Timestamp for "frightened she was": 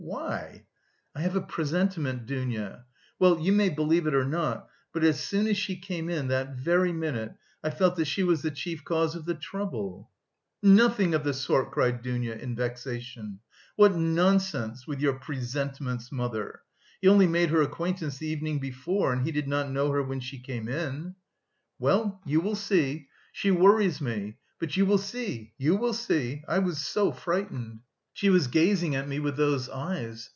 27.13-28.47